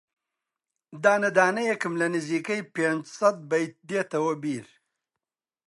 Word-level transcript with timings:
دانە 1.03 1.29
دانەیێکم 1.37 1.93
لە 2.01 2.07
نزیکەی 2.15 2.67
پێنجسەد 2.73 3.37
بەیت 3.49 3.73
دێتەوە 3.89 4.33
بیر 4.43 4.67